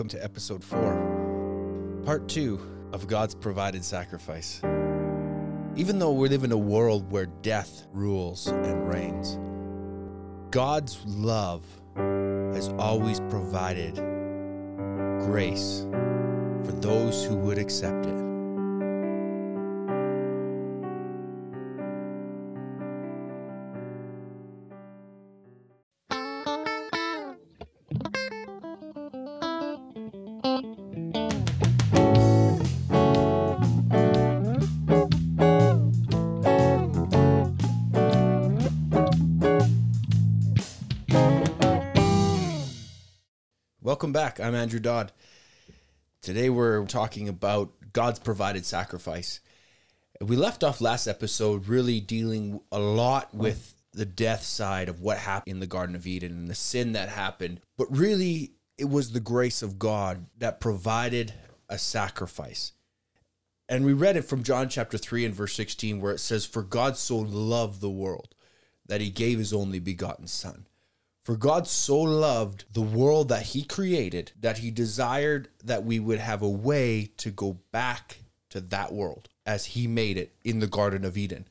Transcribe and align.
Welcome 0.00 0.18
to 0.18 0.24
episode 0.24 0.64
four, 0.64 2.00
part 2.06 2.26
two 2.26 2.58
of 2.94 3.06
God's 3.06 3.34
provided 3.34 3.84
sacrifice. 3.84 4.62
Even 5.76 5.98
though 5.98 6.12
we 6.12 6.30
live 6.30 6.42
in 6.42 6.52
a 6.52 6.56
world 6.56 7.12
where 7.12 7.26
death 7.26 7.86
rules 7.92 8.46
and 8.46 8.88
reigns, 8.88 9.38
God's 10.52 11.04
love 11.04 11.62
has 11.96 12.70
always 12.78 13.20
provided 13.28 13.96
grace 15.26 15.86
for 16.64 16.72
those 16.72 17.22
who 17.26 17.36
would 17.36 17.58
accept 17.58 18.06
it. 18.06 18.29
Back. 44.30 44.46
I'm 44.46 44.54
Andrew 44.54 44.78
Dodd. 44.78 45.10
Today 46.22 46.50
we're 46.50 46.84
talking 46.84 47.28
about 47.28 47.72
God's 47.92 48.20
provided 48.20 48.64
sacrifice. 48.64 49.40
We 50.20 50.36
left 50.36 50.62
off 50.62 50.80
last 50.80 51.08
episode 51.08 51.66
really 51.66 51.98
dealing 52.00 52.60
a 52.70 52.78
lot 52.78 53.34
with 53.34 53.74
the 53.92 54.04
death 54.04 54.44
side 54.44 54.88
of 54.88 55.00
what 55.00 55.18
happened 55.18 55.54
in 55.54 55.58
the 55.58 55.66
Garden 55.66 55.96
of 55.96 56.06
Eden 56.06 56.30
and 56.32 56.48
the 56.48 56.54
sin 56.54 56.92
that 56.92 57.08
happened. 57.08 57.60
But 57.76 57.90
really, 57.90 58.52
it 58.78 58.88
was 58.88 59.10
the 59.10 59.18
grace 59.18 59.62
of 59.62 59.80
God 59.80 60.26
that 60.38 60.60
provided 60.60 61.32
a 61.68 61.76
sacrifice. 61.76 62.72
And 63.68 63.84
we 63.84 63.94
read 63.94 64.16
it 64.16 64.22
from 64.22 64.44
John 64.44 64.68
chapter 64.68 64.96
3 64.96 65.24
and 65.24 65.34
verse 65.34 65.54
16, 65.54 66.00
where 66.00 66.12
it 66.12 66.20
says, 66.20 66.46
For 66.46 66.62
God 66.62 66.96
so 66.96 67.18
loved 67.18 67.80
the 67.80 67.90
world 67.90 68.36
that 68.86 69.00
he 69.00 69.10
gave 69.10 69.38
his 69.38 69.52
only 69.52 69.80
begotten 69.80 70.28
Son. 70.28 70.66
For 71.22 71.36
God 71.36 71.68
so 71.68 72.00
loved 72.00 72.64
the 72.72 72.80
world 72.80 73.28
that 73.28 73.42
he 73.48 73.62
created 73.62 74.32
that 74.40 74.58
he 74.58 74.70
desired 74.70 75.48
that 75.62 75.84
we 75.84 76.00
would 76.00 76.18
have 76.18 76.42
a 76.42 76.48
way 76.48 77.10
to 77.18 77.30
go 77.30 77.58
back 77.72 78.18
to 78.48 78.60
that 78.60 78.92
world 78.92 79.28
as 79.44 79.66
he 79.66 79.86
made 79.86 80.16
it 80.16 80.34
in 80.44 80.60
the 80.60 80.66
Garden 80.66 81.04
of 81.04 81.16
Eden, 81.16 81.46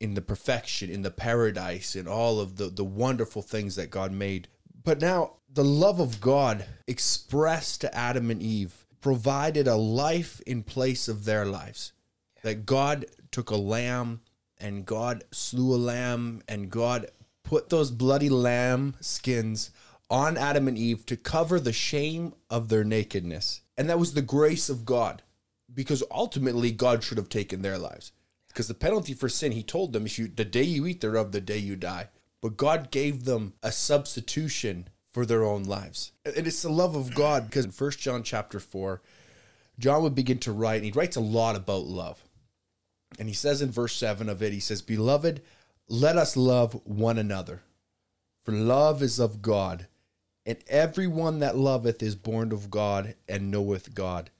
in 0.00 0.14
the 0.14 0.20
perfection, 0.22 0.90
in 0.90 1.02
the 1.02 1.10
paradise, 1.10 1.96
in 1.96 2.06
all 2.06 2.40
of 2.40 2.56
the, 2.56 2.68
the 2.68 2.84
wonderful 2.84 3.42
things 3.42 3.76
that 3.76 3.90
God 3.90 4.12
made. 4.12 4.48
But 4.84 5.00
now, 5.00 5.32
the 5.52 5.64
love 5.64 5.98
of 5.98 6.20
God 6.20 6.66
expressed 6.86 7.80
to 7.80 7.94
Adam 7.94 8.30
and 8.30 8.42
Eve 8.42 8.86
provided 9.00 9.66
a 9.66 9.76
life 9.76 10.40
in 10.46 10.62
place 10.62 11.08
of 11.08 11.24
their 11.24 11.46
lives. 11.46 11.92
That 12.42 12.66
God 12.66 13.06
took 13.30 13.50
a 13.50 13.56
lamb 13.56 14.20
and 14.58 14.84
God 14.84 15.24
slew 15.30 15.74
a 15.74 15.76
lamb 15.76 16.42
and 16.48 16.70
God 16.70 17.06
put 17.46 17.70
those 17.70 17.92
bloody 17.92 18.28
lamb 18.28 18.96
skins 19.00 19.70
on 20.10 20.36
Adam 20.36 20.66
and 20.68 20.76
Eve 20.76 21.06
to 21.06 21.16
cover 21.16 21.58
the 21.58 21.72
shame 21.72 22.34
of 22.50 22.68
their 22.68 22.84
nakedness. 22.84 23.62
And 23.78 23.88
that 23.88 23.98
was 23.98 24.12
the 24.12 24.22
grace 24.22 24.68
of 24.68 24.84
God 24.84 25.22
because 25.72 26.02
ultimately 26.10 26.72
God 26.72 27.02
should 27.02 27.18
have 27.18 27.28
taken 27.28 27.62
their 27.62 27.78
lives. 27.78 28.12
Because 28.48 28.68
the 28.68 28.74
penalty 28.74 29.14
for 29.14 29.28
sin, 29.28 29.52
he 29.52 29.62
told 29.62 29.92
them, 29.92 30.06
if 30.06 30.18
you 30.18 30.28
the 30.28 30.44
day 30.44 30.62
you 30.62 30.86
eat 30.86 31.00
thereof, 31.00 31.32
the 31.32 31.40
day 31.40 31.58
you 31.58 31.76
die. 31.76 32.08
But 32.42 32.56
God 32.56 32.90
gave 32.90 33.24
them 33.24 33.54
a 33.62 33.70
substitution 33.70 34.88
for 35.12 35.24
their 35.24 35.44
own 35.44 35.62
lives. 35.62 36.12
And 36.24 36.46
it's 36.46 36.62
the 36.62 36.68
love 36.68 36.96
of 36.96 37.14
God 37.14 37.46
because 37.46 37.64
in 37.64 37.70
1 37.70 37.90
John 37.92 38.22
chapter 38.22 38.58
4, 38.58 39.00
John 39.78 40.02
would 40.02 40.14
begin 40.14 40.38
to 40.38 40.52
write, 40.52 40.76
and 40.76 40.84
he 40.84 40.90
writes 40.90 41.16
a 41.16 41.20
lot 41.20 41.54
about 41.54 41.84
love. 41.84 42.24
And 43.18 43.28
he 43.28 43.34
says 43.34 43.62
in 43.62 43.70
verse 43.70 43.94
7 43.94 44.28
of 44.28 44.42
it, 44.42 44.52
he 44.52 44.60
says, 44.60 44.82
Beloved, 44.82 45.42
let 45.88 46.16
us 46.16 46.36
love 46.36 46.80
one 46.84 47.18
another, 47.18 47.62
for 48.44 48.52
love 48.52 49.02
is 49.02 49.18
of 49.18 49.42
God, 49.42 49.86
and 50.44 50.58
everyone 50.68 51.40
that 51.40 51.56
loveth 51.56 52.02
is 52.02 52.14
born 52.14 52.52
of 52.52 52.70
God 52.70 53.14
and 53.28 53.50
knoweth 53.50 53.94
God. 53.94 54.30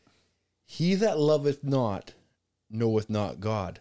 He 0.64 0.94
that 0.96 1.18
loveth 1.18 1.62
not 1.62 2.14
knoweth 2.70 3.08
not 3.08 3.40
God, 3.40 3.80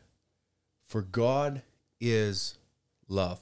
for 0.87 1.01
God 1.01 1.63
is 1.99 2.57
love. 3.07 3.39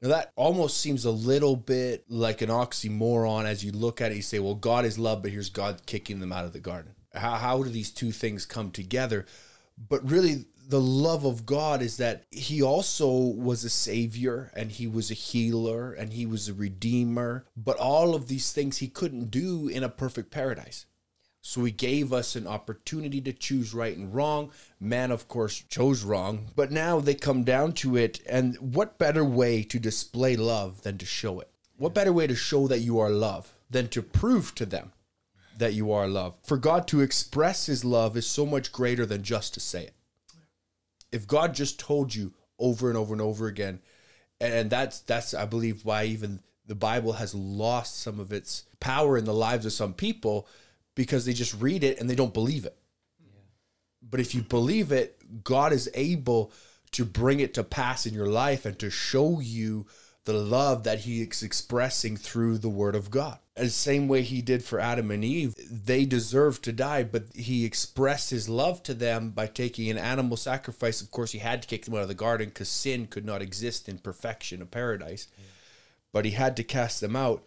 Now, 0.00 0.08
that 0.10 0.32
almost 0.36 0.78
seems 0.78 1.06
a 1.06 1.10
little 1.10 1.56
bit 1.56 2.04
like 2.10 2.42
an 2.42 2.50
oxymoron 2.50 3.46
as 3.46 3.64
you 3.64 3.72
look 3.72 4.02
at 4.02 4.12
it. 4.12 4.16
You 4.16 4.22
say, 4.22 4.38
well, 4.38 4.54
God 4.54 4.84
is 4.84 4.98
love, 4.98 5.22
but 5.22 5.30
here's 5.30 5.48
God 5.48 5.86
kicking 5.86 6.20
them 6.20 6.32
out 6.32 6.44
of 6.44 6.52
the 6.52 6.60
garden. 6.60 6.92
How, 7.14 7.36
how 7.36 7.62
do 7.62 7.70
these 7.70 7.90
two 7.90 8.12
things 8.12 8.44
come 8.44 8.70
together? 8.70 9.24
But 9.88 10.08
really, 10.08 10.44
the 10.68 10.80
love 10.80 11.24
of 11.24 11.46
God 11.46 11.82
is 11.82 11.96
that 11.98 12.24
he 12.30 12.62
also 12.62 13.10
was 13.10 13.64
a 13.64 13.70
savior 13.70 14.50
and 14.54 14.72
he 14.72 14.86
was 14.86 15.10
a 15.10 15.14
healer 15.14 15.92
and 15.92 16.12
he 16.12 16.26
was 16.26 16.48
a 16.48 16.54
redeemer, 16.54 17.44
but 17.56 17.76
all 17.76 18.14
of 18.14 18.28
these 18.28 18.52
things 18.52 18.78
he 18.78 18.88
couldn't 18.88 19.30
do 19.30 19.68
in 19.68 19.82
a 19.82 19.88
perfect 19.88 20.30
paradise. 20.30 20.86
So 21.42 21.62
he 21.64 21.72
gave 21.72 22.12
us 22.12 22.36
an 22.36 22.46
opportunity 22.46 23.20
to 23.20 23.32
choose 23.32 23.74
right 23.74 23.96
and 23.96 24.14
wrong. 24.14 24.50
Man, 24.80 25.10
of 25.10 25.28
course, 25.28 25.62
chose 25.68 26.02
wrong, 26.02 26.46
but 26.56 26.72
now 26.72 27.00
they 27.00 27.14
come 27.14 27.44
down 27.44 27.72
to 27.74 27.96
it. 27.96 28.20
And 28.26 28.56
what 28.56 28.98
better 28.98 29.24
way 29.24 29.62
to 29.64 29.78
display 29.78 30.36
love 30.36 30.82
than 30.82 30.96
to 30.98 31.06
show 31.06 31.40
it? 31.40 31.50
What 31.76 31.92
better 31.92 32.12
way 32.12 32.26
to 32.26 32.34
show 32.34 32.66
that 32.68 32.80
you 32.80 32.98
are 32.98 33.10
love 33.10 33.52
than 33.68 33.88
to 33.88 34.02
prove 34.02 34.54
to 34.54 34.64
them 34.64 34.92
that 35.58 35.74
you 35.74 35.92
are 35.92 36.08
love? 36.08 36.36
For 36.42 36.56
God 36.56 36.88
to 36.88 37.02
express 37.02 37.66
his 37.66 37.84
love 37.84 38.16
is 38.16 38.26
so 38.26 38.46
much 38.46 38.72
greater 38.72 39.04
than 39.04 39.22
just 39.22 39.52
to 39.54 39.60
say 39.60 39.82
it 39.82 39.94
if 41.14 41.28
God 41.28 41.54
just 41.54 41.78
told 41.78 42.12
you 42.14 42.34
over 42.58 42.88
and 42.88 42.98
over 42.98 43.14
and 43.14 43.22
over 43.22 43.46
again, 43.46 43.78
and 44.40 44.68
that's 44.68 44.98
that's 45.00 45.32
I 45.32 45.46
believe 45.46 45.84
why 45.84 46.04
even 46.04 46.40
the 46.66 46.74
Bible 46.74 47.12
has 47.14 47.34
lost 47.34 48.00
some 48.00 48.18
of 48.18 48.32
its 48.32 48.64
power 48.80 49.16
in 49.16 49.24
the 49.24 49.32
lives 49.32 49.64
of 49.64 49.72
some 49.72 49.94
people 49.94 50.48
because 50.96 51.24
they 51.24 51.32
just 51.32 51.54
read 51.60 51.84
it 51.84 52.00
and 52.00 52.10
they 52.10 52.16
don't 52.16 52.34
believe 52.34 52.64
it. 52.64 52.76
Yeah. 53.20 53.30
But 54.02 54.18
if 54.18 54.34
you 54.34 54.42
believe 54.42 54.90
it, 54.90 55.44
God 55.44 55.72
is 55.72 55.88
able 55.94 56.52
to 56.92 57.04
bring 57.04 57.38
it 57.38 57.54
to 57.54 57.62
pass 57.62 58.06
in 58.06 58.14
your 58.14 58.28
life 58.28 58.66
and 58.66 58.76
to 58.80 58.90
show 58.90 59.38
you 59.38 59.86
the 60.24 60.32
love 60.32 60.84
that 60.84 61.00
he 61.00 61.20
is 61.22 61.42
expressing 61.42 62.16
through 62.16 62.58
the 62.58 62.68
word 62.68 62.96
of 62.96 63.10
God. 63.10 63.38
And 63.56 63.66
the 63.66 63.70
same 63.70 64.08
way 64.08 64.22
he 64.22 64.42
did 64.42 64.64
for 64.64 64.80
Adam 64.80 65.10
and 65.10 65.24
Eve, 65.24 65.54
they 65.70 66.04
deserved 66.04 66.64
to 66.64 66.72
die, 66.72 67.04
but 67.04 67.26
he 67.34 67.64
expressed 67.64 68.30
his 68.30 68.48
love 68.48 68.82
to 68.84 68.94
them 68.94 69.30
by 69.30 69.46
taking 69.46 69.90
an 69.90 69.98
animal 69.98 70.36
sacrifice. 70.36 71.00
Of 71.00 71.10
course, 71.10 71.32
he 71.32 71.38
had 71.38 71.62
to 71.62 71.68
kick 71.68 71.84
them 71.84 71.94
out 71.94 72.02
of 72.02 72.08
the 72.08 72.14
garden 72.14 72.48
because 72.48 72.68
sin 72.68 73.06
could 73.06 73.24
not 73.24 73.42
exist 73.42 73.88
in 73.88 73.98
perfection 73.98 74.62
of 74.62 74.70
paradise. 74.70 75.28
Yeah. 75.36 75.44
But 76.12 76.24
he 76.24 76.32
had 76.32 76.56
to 76.56 76.64
cast 76.64 77.00
them 77.00 77.14
out. 77.14 77.44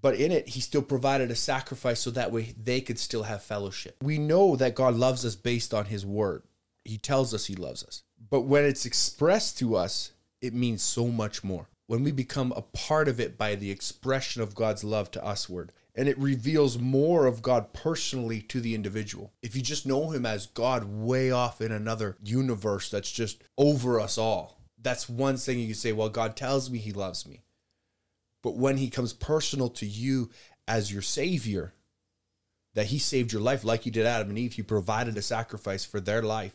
But 0.00 0.16
in 0.16 0.32
it, 0.32 0.48
he 0.48 0.60
still 0.60 0.82
provided 0.82 1.30
a 1.30 1.36
sacrifice 1.36 2.00
so 2.00 2.10
that 2.10 2.32
way 2.32 2.54
they 2.62 2.80
could 2.80 2.98
still 2.98 3.22
have 3.24 3.42
fellowship. 3.42 3.96
We 4.02 4.18
know 4.18 4.56
that 4.56 4.74
God 4.74 4.94
loves 4.96 5.24
us 5.24 5.36
based 5.36 5.72
on 5.72 5.86
his 5.86 6.04
word. 6.04 6.42
He 6.84 6.98
tells 6.98 7.32
us 7.32 7.46
he 7.46 7.54
loves 7.54 7.84
us. 7.84 8.02
But 8.30 8.42
when 8.42 8.64
it's 8.64 8.86
expressed 8.86 9.58
to 9.58 9.76
us, 9.76 10.12
it 10.40 10.54
means 10.54 10.82
so 10.82 11.08
much 11.08 11.44
more 11.44 11.68
when 11.88 12.04
we 12.04 12.12
become 12.12 12.52
a 12.52 12.62
part 12.62 13.08
of 13.08 13.18
it 13.18 13.36
by 13.36 13.54
the 13.54 13.70
expression 13.70 14.40
of 14.42 14.54
God's 14.54 14.84
love 14.84 15.10
to 15.12 15.22
usward. 15.24 15.72
And 15.94 16.06
it 16.06 16.18
reveals 16.18 16.78
more 16.78 17.26
of 17.26 17.42
God 17.42 17.72
personally 17.72 18.40
to 18.42 18.60
the 18.60 18.74
individual. 18.74 19.32
If 19.42 19.56
you 19.56 19.62
just 19.62 19.86
know 19.86 20.10
Him 20.10 20.24
as 20.24 20.46
God 20.46 20.84
way 20.84 21.32
off 21.32 21.60
in 21.60 21.72
another 21.72 22.16
universe 22.22 22.90
that's 22.90 23.10
just 23.10 23.42
over 23.56 23.98
us 23.98 24.16
all, 24.16 24.60
that's 24.80 25.08
one 25.08 25.38
thing 25.38 25.58
you 25.58 25.66
can 25.66 25.74
say, 25.74 25.92
well, 25.92 26.10
God 26.10 26.36
tells 26.36 26.70
me 26.70 26.78
He 26.78 26.92
loves 26.92 27.26
me. 27.26 27.42
But 28.42 28.56
when 28.56 28.76
He 28.76 28.90
comes 28.90 29.14
personal 29.14 29.70
to 29.70 29.86
you 29.86 30.30
as 30.68 30.92
your 30.92 31.02
Savior, 31.02 31.72
that 32.74 32.86
He 32.86 32.98
saved 32.98 33.32
your 33.32 33.42
life 33.42 33.64
like 33.64 33.82
He 33.82 33.90
did 33.90 34.06
Adam 34.06 34.28
and 34.28 34.38
Eve, 34.38 34.52
He 34.52 34.62
provided 34.62 35.16
a 35.16 35.22
sacrifice 35.22 35.86
for 35.86 36.00
their 36.00 36.22
life. 36.22 36.54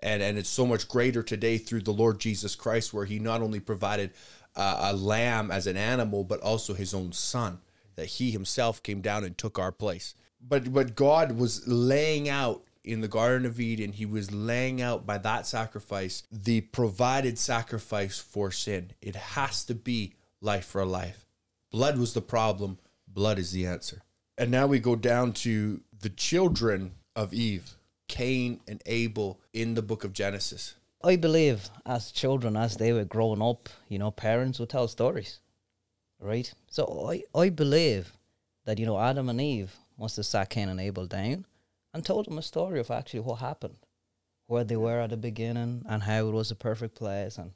And, 0.00 0.22
and 0.22 0.38
it's 0.38 0.48
so 0.48 0.64
much 0.64 0.88
greater 0.88 1.24
today 1.24 1.58
through 1.58 1.82
the 1.82 1.90
Lord 1.90 2.20
Jesus 2.20 2.54
Christ, 2.54 2.94
where 2.94 3.04
He 3.04 3.18
not 3.18 3.42
only 3.42 3.60
provided 3.60 4.12
uh, 4.56 4.90
a 4.92 4.96
lamb 4.96 5.50
as 5.50 5.66
an 5.66 5.76
animal, 5.76 6.24
but 6.24 6.40
also 6.40 6.74
his 6.74 6.94
own 6.94 7.12
son, 7.12 7.60
that 7.96 8.06
he 8.06 8.30
himself 8.30 8.82
came 8.82 9.00
down 9.00 9.24
and 9.24 9.36
took 9.36 9.58
our 9.58 9.72
place. 9.72 10.14
But 10.40 10.72
but 10.72 10.94
God 10.94 11.32
was 11.32 11.66
laying 11.68 12.28
out 12.28 12.64
in 12.82 13.00
the 13.00 13.08
Garden 13.08 13.46
of 13.46 13.60
Eden, 13.60 13.92
he 13.92 14.06
was 14.06 14.32
laying 14.32 14.80
out 14.80 15.06
by 15.06 15.18
that 15.18 15.46
sacrifice 15.46 16.22
the 16.32 16.62
provided 16.62 17.38
sacrifice 17.38 18.18
for 18.18 18.50
sin. 18.50 18.92
It 19.02 19.16
has 19.16 19.64
to 19.66 19.74
be 19.74 20.14
life 20.40 20.64
for 20.64 20.80
a 20.80 20.86
life. 20.86 21.26
Blood 21.70 21.98
was 21.98 22.14
the 22.14 22.22
problem, 22.22 22.78
blood 23.06 23.38
is 23.38 23.52
the 23.52 23.66
answer. 23.66 24.02
And 24.38 24.50
now 24.50 24.66
we 24.66 24.78
go 24.78 24.96
down 24.96 25.32
to 25.34 25.82
the 26.00 26.08
children 26.08 26.92
of 27.14 27.34
Eve, 27.34 27.76
Cain 28.08 28.60
and 28.66 28.82
Abel 28.86 29.40
in 29.52 29.74
the 29.74 29.82
book 29.82 30.02
of 30.02 30.12
Genesis. 30.12 30.74
I 31.02 31.16
believe 31.16 31.70
as 31.86 32.12
children, 32.12 32.56
as 32.56 32.76
they 32.76 32.92
were 32.92 33.04
growing 33.04 33.40
up, 33.40 33.68
you 33.88 33.98
know, 33.98 34.10
parents 34.10 34.58
would 34.58 34.68
tell 34.68 34.86
stories, 34.86 35.40
right? 36.18 36.52
So 36.68 37.08
I, 37.10 37.22
I 37.38 37.48
believe 37.48 38.12
that 38.66 38.78
you 38.78 38.84
know 38.84 38.98
Adam 38.98 39.30
and 39.30 39.40
Eve 39.40 39.74
must 39.98 40.16
have 40.16 40.26
sat 40.26 40.50
Cain 40.50 40.68
and 40.68 40.80
Abel 40.80 41.06
down 41.06 41.46
and 41.94 42.04
told 42.04 42.26
them 42.26 42.38
a 42.38 42.42
story 42.42 42.80
of 42.80 42.90
actually 42.90 43.20
what 43.20 43.36
happened, 43.36 43.76
where 44.46 44.64
they 44.64 44.76
were 44.76 45.00
at 45.00 45.10
the 45.10 45.16
beginning, 45.16 45.84
and 45.88 46.02
how 46.02 46.28
it 46.28 46.32
was 46.32 46.50
a 46.50 46.56
perfect 46.56 46.96
place, 46.96 47.38
and 47.38 47.52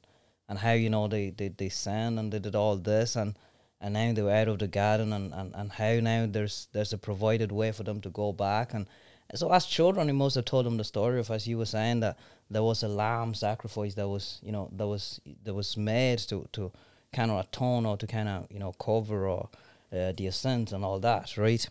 and 0.48 0.58
how 0.58 0.72
you 0.72 0.88
know 0.88 1.06
they 1.06 1.30
they, 1.30 1.48
they 1.48 1.68
sinned 1.68 2.18
and 2.18 2.32
they 2.32 2.38
did 2.38 2.54
all 2.54 2.76
this, 2.76 3.14
and 3.14 3.36
and 3.78 3.92
now 3.92 4.12
they 4.14 4.22
were 4.22 4.30
out 4.30 4.48
of 4.48 4.58
the 4.58 4.68
garden, 4.68 5.12
and, 5.12 5.34
and, 5.34 5.54
and 5.54 5.72
how 5.72 6.00
now 6.00 6.26
there's 6.26 6.68
there's 6.72 6.94
a 6.94 6.98
provided 6.98 7.52
way 7.52 7.72
for 7.72 7.82
them 7.82 8.00
to 8.00 8.08
go 8.08 8.32
back, 8.32 8.72
and 8.72 8.86
so 9.34 9.52
as 9.52 9.66
children, 9.66 10.08
he 10.08 10.12
must 10.12 10.36
have 10.36 10.44
told 10.44 10.66
them 10.66 10.76
the 10.76 10.84
story 10.84 11.18
of 11.18 11.30
as 11.30 11.46
you 11.46 11.58
were 11.58 11.66
saying 11.66 12.00
that 12.00 12.18
there 12.50 12.62
was 12.62 12.82
a 12.82 12.88
lamb 12.88 13.34
sacrifice 13.34 13.94
that 13.94 14.08
was 14.08 14.38
you 14.42 14.52
know 14.52 14.68
that 14.72 14.86
was 14.86 15.20
that 15.44 15.54
was 15.54 15.76
made 15.76 16.18
to 16.18 16.46
to 16.52 16.70
kind 17.12 17.30
of 17.30 17.40
atone 17.40 17.86
or 17.86 17.96
to 17.96 18.06
kind 18.06 18.28
of 18.28 18.46
you 18.50 18.58
know 18.58 18.72
cover 18.72 19.26
or 19.26 19.48
uh, 19.92 20.12
the 20.16 20.26
ascent 20.26 20.72
and 20.72 20.84
all 20.84 21.00
that, 21.00 21.36
right? 21.36 21.66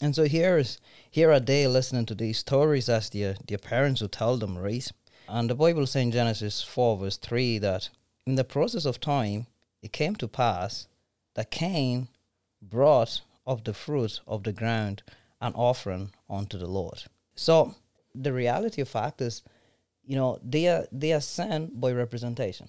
And 0.00 0.14
so 0.14 0.24
here 0.24 0.58
is 0.58 0.80
here 1.10 1.30
are 1.30 1.40
they 1.40 1.66
listening 1.66 2.06
to 2.06 2.14
these 2.14 2.38
stories 2.38 2.88
as 2.88 3.10
their 3.10 3.36
their 3.46 3.58
parents 3.58 4.00
would 4.02 4.12
tell 4.12 4.36
them, 4.36 4.58
right? 4.58 4.90
And 5.28 5.48
the 5.48 5.54
Bible 5.54 5.86
says 5.86 6.02
in 6.02 6.10
Genesis 6.10 6.62
four 6.62 6.96
verse 6.98 7.16
three 7.16 7.58
that 7.58 7.90
in 8.26 8.34
the 8.34 8.44
process 8.44 8.84
of 8.84 9.00
time 9.00 9.46
it 9.82 9.92
came 9.92 10.16
to 10.16 10.28
pass 10.28 10.88
that 11.34 11.50
Cain 11.50 12.08
brought 12.60 13.20
of 13.46 13.64
the 13.64 13.74
fruit 13.74 14.20
of 14.26 14.42
the 14.42 14.52
ground 14.52 15.02
an 15.40 15.52
offering 15.54 16.10
unto 16.28 16.58
the 16.58 16.66
Lord. 16.66 17.02
So 17.34 17.74
the 18.14 18.32
reality 18.32 18.80
of 18.80 18.88
fact 18.88 19.20
is, 19.20 19.42
you 20.04 20.16
know, 20.16 20.38
they 20.42 20.68
are 20.68 20.86
they 20.92 21.12
are 21.12 21.20
sent 21.20 21.80
by 21.80 21.92
representation. 21.92 22.68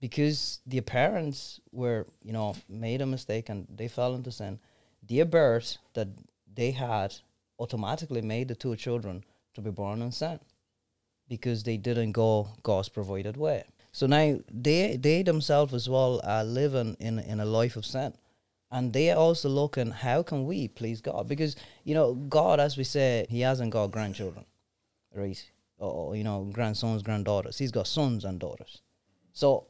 Because 0.00 0.60
their 0.66 0.82
parents 0.82 1.60
were, 1.72 2.06
you 2.22 2.32
know, 2.32 2.56
made 2.68 3.02
a 3.02 3.06
mistake 3.06 3.50
and 3.50 3.66
they 3.68 3.86
fell 3.86 4.14
into 4.14 4.32
sin, 4.32 4.58
their 5.06 5.26
birth 5.26 5.76
that 5.92 6.08
they 6.54 6.70
had 6.70 7.14
automatically 7.58 8.22
made 8.22 8.48
the 8.48 8.54
two 8.54 8.74
children 8.76 9.22
to 9.54 9.60
be 9.60 9.70
born 9.70 10.00
in 10.00 10.10
sin. 10.10 10.40
Because 11.28 11.62
they 11.62 11.76
didn't 11.76 12.12
go 12.12 12.48
God's 12.62 12.88
provided 12.88 13.36
way. 13.36 13.64
So 13.92 14.06
now 14.06 14.38
they 14.50 14.96
they 14.96 15.22
themselves 15.22 15.74
as 15.74 15.88
well 15.88 16.20
are 16.24 16.44
living 16.44 16.96
in 16.98 17.18
in 17.18 17.40
a 17.40 17.44
life 17.44 17.76
of 17.76 17.84
sin 17.84 18.14
and 18.70 18.92
they 18.92 19.10
are 19.10 19.16
also 19.16 19.48
looking 19.48 19.90
how 19.90 20.22
can 20.22 20.46
we 20.46 20.68
please 20.68 21.00
God? 21.00 21.28
Because 21.28 21.56
you 21.84 21.94
know 21.94 22.14
God 22.14 22.60
as 22.60 22.76
we 22.76 22.84
say 22.84 23.26
he 23.28 23.40
hasn't 23.40 23.72
got 23.72 23.90
grandchildren 23.90 24.44
right? 25.14 25.50
Or 25.78 26.14
you 26.16 26.24
know 26.24 26.48
grandsons 26.52 27.02
granddaughters. 27.02 27.58
He's 27.58 27.70
got 27.70 27.86
sons 27.86 28.24
and 28.24 28.38
daughters. 28.38 28.82
So 29.32 29.66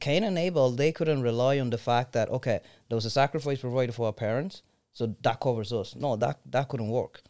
Cain 0.00 0.24
and 0.24 0.38
Abel 0.38 0.70
they 0.70 0.92
couldn't 0.92 1.22
rely 1.22 1.58
on 1.58 1.70
the 1.70 1.78
fact 1.78 2.12
that 2.12 2.28
okay 2.30 2.60
there 2.88 2.96
was 2.96 3.04
a 3.06 3.10
sacrifice 3.10 3.60
provided 3.60 3.94
for 3.94 4.06
our 4.06 4.12
parents 4.12 4.62
so 4.92 5.14
that 5.22 5.40
covers 5.40 5.72
us. 5.72 5.94
No 5.94 6.16
that 6.16 6.38
that 6.46 6.68
couldn't 6.68 6.90
work. 6.90 7.22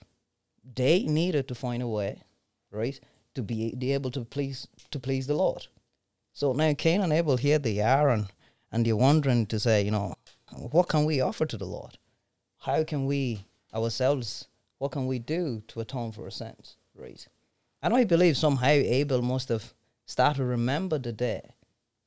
They 0.74 1.04
needed 1.04 1.48
to 1.48 1.54
find 1.54 1.82
a 1.82 1.88
way 1.88 2.22
right 2.70 2.98
to 3.34 3.42
be, 3.42 3.74
be 3.76 3.92
able 3.92 4.10
to 4.12 4.24
please 4.24 4.66
to 4.90 4.98
please 4.98 5.26
the 5.26 5.34
Lord. 5.34 5.66
So 6.32 6.52
now 6.52 6.74
Cain 6.74 7.02
and 7.02 7.12
Abel 7.12 7.36
here 7.36 7.58
they 7.58 7.80
are 7.80 8.10
and 8.10 8.26
and 8.72 8.86
you're 8.86 8.96
wondering 8.96 9.46
to 9.46 9.60
say 9.60 9.82
you 9.82 9.92
know 9.92 10.16
what 10.54 10.88
can 10.88 11.04
we 11.04 11.20
offer 11.20 11.46
to 11.46 11.56
the 11.56 11.66
Lord? 11.66 11.98
How 12.58 12.84
can 12.84 13.06
we 13.06 13.44
ourselves, 13.74 14.48
what 14.78 14.92
can 14.92 15.06
we 15.06 15.18
do 15.18 15.62
to 15.68 15.80
atone 15.80 16.12
for 16.12 16.24
our 16.24 16.30
sins? 16.30 16.76
Right. 16.94 17.26
And 17.82 17.94
I 17.94 18.04
believe 18.04 18.36
somehow 18.36 18.68
Abel 18.68 19.22
must 19.22 19.48
have 19.48 19.74
started 20.06 20.38
to 20.38 20.44
remember 20.44 20.98
the 20.98 21.12
day 21.12 21.54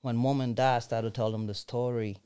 when 0.02 0.16
mom 0.16 0.42
and 0.42 0.56
dad 0.56 0.80
started 0.80 1.14
to 1.14 1.16
tell 1.16 1.34
him 1.34 1.48
the 1.48 1.54
story 1.54 2.18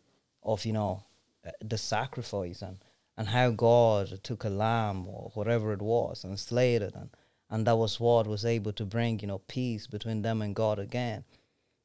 of, 0.43 0.65
you 0.65 0.73
know, 0.73 1.03
uh, 1.45 1.51
the 1.61 1.77
sacrifice 1.77 2.61
and, 2.61 2.77
and 3.17 3.27
how 3.27 3.49
God 3.49 4.23
took 4.23 4.43
a 4.43 4.49
lamb 4.49 5.07
or 5.07 5.31
whatever 5.33 5.73
it 5.73 5.81
was 5.81 6.23
and 6.23 6.39
slayed 6.39 6.81
it 6.81 6.93
and, 6.95 7.09
and 7.49 7.67
that 7.67 7.77
was 7.77 7.99
what 7.99 8.27
was 8.27 8.45
able 8.45 8.71
to 8.73 8.85
bring, 8.85 9.19
you 9.19 9.27
know, 9.27 9.39
peace 9.39 9.87
between 9.87 10.21
them 10.21 10.41
and 10.41 10.55
God 10.55 10.79
again. 10.79 11.23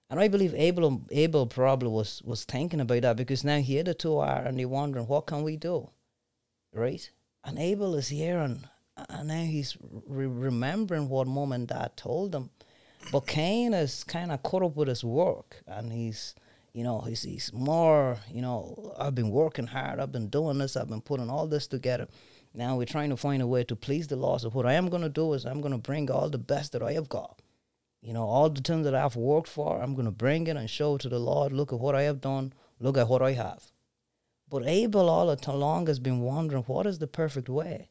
And 0.08 0.20
I 0.20 0.28
believe 0.28 0.54
Abel 0.54 1.02
Abel 1.10 1.46
probably 1.46 1.88
was 1.88 2.22
was 2.22 2.44
thinking 2.44 2.80
about 2.80 3.02
that 3.02 3.16
because 3.16 3.42
now 3.42 3.58
here 3.58 3.82
the 3.82 3.94
two 3.94 4.18
are 4.18 4.42
and 4.44 4.58
they're 4.58 4.68
wondering 4.68 5.06
what 5.06 5.26
can 5.26 5.42
we 5.42 5.56
do, 5.56 5.90
right? 6.72 7.10
And 7.44 7.58
Abel 7.58 7.94
is 7.96 8.08
here 8.08 8.38
and 8.38 8.68
and 9.08 9.28
now 9.28 9.42
he's 9.42 9.76
re- 10.06 10.26
remembering 10.26 11.08
what 11.08 11.26
mom 11.26 11.52
and 11.52 11.66
dad 11.66 11.96
told 11.96 12.34
him. 12.34 12.50
But 13.12 13.26
Cain 13.26 13.74
is 13.74 14.04
kind 14.04 14.30
of 14.30 14.42
caught 14.42 14.62
up 14.62 14.76
with 14.76 14.88
his 14.88 15.04
work 15.04 15.62
and 15.66 15.92
he's 15.92 16.36
you 16.72 16.84
know 16.84 17.00
he's 17.00 17.22
he's 17.22 17.52
more 17.52 18.18
you 18.32 18.42
know 18.42 18.94
I've 18.98 19.14
been 19.14 19.30
working 19.30 19.66
hard 19.66 19.98
I've 19.98 20.12
been 20.12 20.28
doing 20.28 20.58
this 20.58 20.76
I've 20.76 20.88
been 20.88 21.00
putting 21.00 21.30
all 21.30 21.48
this 21.48 21.66
together. 21.66 22.06
Now 22.54 22.76
we're 22.76 22.86
trying 22.86 23.10
to 23.10 23.16
find 23.16 23.42
a 23.42 23.46
way 23.46 23.64
to 23.64 23.76
please 23.76 24.06
the 24.06 24.16
Lord. 24.16 24.40
So 24.40 24.50
what 24.50 24.66
I 24.66 24.74
am 24.74 24.88
going 24.88 25.02
to 25.02 25.08
do 25.08 25.32
is 25.32 25.44
I'm 25.44 25.60
going 25.60 25.72
to 25.72 25.78
bring 25.78 26.10
all 26.10 26.30
the 26.30 26.38
best 26.38 26.72
that 26.72 26.82
I 26.82 26.92
have 26.92 27.08
got 27.08 27.42
you 28.06 28.12
know, 28.12 28.22
all 28.22 28.48
the 28.48 28.60
things 28.60 28.84
that 28.84 28.94
I've 28.94 29.16
worked 29.16 29.48
for, 29.48 29.82
I'm 29.82 29.94
going 29.94 30.04
to 30.04 30.12
bring 30.12 30.46
it 30.46 30.56
and 30.56 30.70
show 30.70 30.96
to 30.96 31.08
the 31.08 31.18
Lord, 31.18 31.52
look 31.52 31.72
at 31.72 31.80
what 31.80 31.96
I 31.96 32.02
have 32.02 32.20
done, 32.20 32.52
look 32.78 32.96
at 32.96 33.08
what 33.08 33.20
I 33.20 33.32
have. 33.32 33.72
But 34.48 34.64
Abel 34.64 35.08
all 35.08 35.36
along 35.48 35.88
has 35.88 35.98
been 35.98 36.20
wondering, 36.20 36.62
what 36.68 36.86
is 36.86 37.00
the 37.00 37.08
perfect 37.08 37.48
way? 37.48 37.90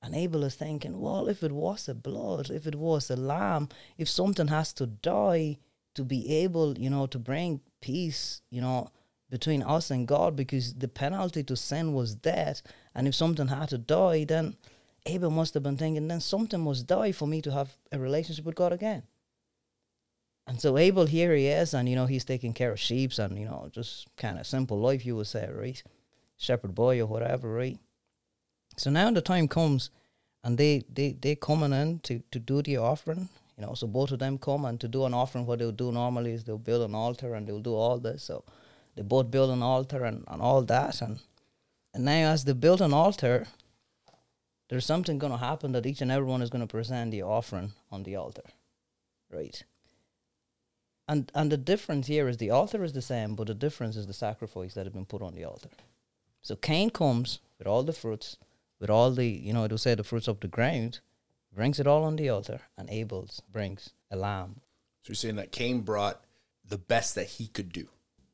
And 0.00 0.14
Abel 0.14 0.44
is 0.44 0.54
thinking, 0.54 1.00
well, 1.00 1.26
if 1.26 1.42
it 1.42 1.50
was 1.50 1.88
a 1.88 1.96
blood, 1.96 2.48
if 2.48 2.64
it 2.64 2.76
was 2.76 3.10
a 3.10 3.16
lamb, 3.16 3.68
if 3.98 4.08
something 4.08 4.46
has 4.46 4.72
to 4.74 4.86
die 4.86 5.58
to 5.96 6.04
be 6.04 6.32
able, 6.36 6.78
you 6.78 6.88
know, 6.88 7.08
to 7.08 7.18
bring 7.18 7.60
peace, 7.82 8.42
you 8.50 8.60
know, 8.60 8.92
between 9.30 9.64
us 9.64 9.90
and 9.90 10.06
God, 10.06 10.36
because 10.36 10.74
the 10.74 10.86
penalty 10.86 11.42
to 11.42 11.56
sin 11.56 11.92
was 11.92 12.14
death. 12.14 12.62
And 12.94 13.08
if 13.08 13.16
something 13.16 13.48
had 13.48 13.70
to 13.70 13.78
die, 13.78 14.22
then 14.22 14.54
Abel 15.06 15.30
must 15.32 15.54
have 15.54 15.64
been 15.64 15.76
thinking, 15.76 16.06
then 16.06 16.20
something 16.20 16.60
must 16.60 16.86
die 16.86 17.10
for 17.10 17.26
me 17.26 17.42
to 17.42 17.50
have 17.50 17.76
a 17.90 17.98
relationship 17.98 18.44
with 18.44 18.54
God 18.54 18.72
again. 18.72 19.02
And 20.50 20.60
so 20.60 20.76
Abel 20.76 21.06
here 21.06 21.32
he 21.32 21.46
is, 21.46 21.74
and 21.74 21.88
you 21.88 21.94
know 21.94 22.06
he's 22.06 22.24
taking 22.24 22.52
care 22.52 22.72
of 22.72 22.80
sheep 22.80 23.16
and 23.20 23.38
you 23.38 23.44
know 23.44 23.70
just 23.70 24.08
kind 24.16 24.36
of 24.36 24.44
simple 24.44 24.80
life 24.80 25.06
you 25.06 25.14
would 25.14 25.28
say, 25.28 25.48
right? 25.48 25.80
Shepherd 26.38 26.74
boy 26.74 27.00
or 27.00 27.06
whatever, 27.06 27.48
right? 27.52 27.78
So 28.76 28.90
now 28.90 29.12
the 29.12 29.20
time 29.20 29.46
comes, 29.46 29.90
and 30.42 30.58
they 30.58 30.82
they 30.92 31.12
they 31.12 31.36
coming 31.36 31.72
in 31.72 32.00
to 32.00 32.24
to 32.32 32.40
do 32.40 32.62
the 32.62 32.78
offering, 32.78 33.28
you 33.56 33.64
know. 33.64 33.74
So 33.74 33.86
both 33.86 34.10
of 34.10 34.18
them 34.18 34.38
come 34.38 34.64
and 34.64 34.80
to 34.80 34.88
do 34.88 35.04
an 35.04 35.14
offering. 35.14 35.46
What 35.46 35.60
they'll 35.60 35.70
do 35.70 35.92
normally 35.92 36.32
is 36.32 36.42
they'll 36.42 36.58
build 36.58 36.82
an 36.82 36.96
altar 36.96 37.32
and 37.34 37.46
they'll 37.46 37.60
do 37.60 37.76
all 37.76 38.00
this. 38.00 38.24
So 38.24 38.42
they 38.96 39.02
both 39.02 39.30
build 39.30 39.50
an 39.50 39.62
altar 39.62 40.04
and 40.04 40.24
and 40.26 40.42
all 40.42 40.62
that, 40.62 41.00
and 41.00 41.20
and 41.94 42.04
now 42.04 42.32
as 42.32 42.44
they 42.44 42.54
build 42.54 42.80
an 42.80 42.92
altar, 42.92 43.46
there's 44.68 44.84
something 44.84 45.20
going 45.20 45.32
to 45.32 45.46
happen 45.46 45.70
that 45.72 45.86
each 45.86 46.00
and 46.00 46.10
everyone 46.10 46.42
is 46.42 46.50
going 46.50 46.66
to 46.66 46.76
present 46.76 47.12
the 47.12 47.22
offering 47.22 47.72
on 47.92 48.02
the 48.02 48.16
altar, 48.16 48.48
right? 49.30 49.62
And 51.10 51.32
and 51.34 51.50
the 51.50 51.56
difference 51.56 52.06
here 52.06 52.28
is 52.28 52.36
the 52.36 52.50
altar 52.50 52.84
is 52.84 52.92
the 52.92 53.02
same, 53.02 53.34
but 53.34 53.48
the 53.48 53.54
difference 53.54 53.96
is 53.96 54.06
the 54.06 54.12
sacrifice 54.12 54.74
that 54.74 54.86
had 54.86 54.92
been 54.92 55.06
put 55.06 55.22
on 55.22 55.34
the 55.34 55.44
altar. 55.44 55.70
So 56.40 56.54
Cain 56.54 56.88
comes 56.90 57.40
with 57.58 57.66
all 57.66 57.82
the 57.82 57.92
fruits, 57.92 58.36
with 58.78 58.90
all 58.90 59.10
the 59.10 59.26
you 59.26 59.52
know 59.52 59.64
it 59.64 59.72
will 59.72 59.78
say 59.78 59.96
the 59.96 60.04
fruits 60.04 60.28
of 60.28 60.38
the 60.38 60.46
ground, 60.46 61.00
brings 61.52 61.80
it 61.80 61.88
all 61.88 62.04
on 62.04 62.14
the 62.14 62.28
altar, 62.28 62.60
and 62.78 62.88
Abel 62.90 63.28
brings 63.50 63.90
a 64.08 64.16
lamb. 64.16 64.60
So 65.02 65.10
you're 65.10 65.16
saying 65.16 65.34
that 65.34 65.50
Cain 65.50 65.80
brought 65.80 66.22
the 66.64 66.78
best 66.78 67.16
that 67.16 67.26
he 67.26 67.48
could 67.48 67.72
do, 67.72 67.88